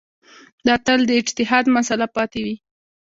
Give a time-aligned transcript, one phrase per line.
[0.65, 2.55] دا تل د اجتهاد مسأله پاتې وي.